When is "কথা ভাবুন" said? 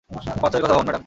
0.63-0.85